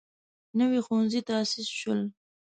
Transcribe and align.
نوي 0.59 0.79
ښوونځي 0.85 1.21
تاسیس 1.29 1.67
شول. 1.79 1.99